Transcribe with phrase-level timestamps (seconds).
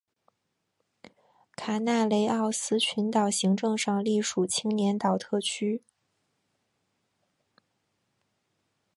[1.55, 5.83] 卡纳雷奥斯群岛行政上隶属青年岛特区。